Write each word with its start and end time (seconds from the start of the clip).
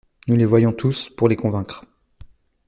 Nous 0.27 0.35
les 0.35 0.45
voyons 0.45 0.73
tous, 0.73 1.09
pour 1.15 1.27
les 1.27 1.35
convaincre. 1.35 1.85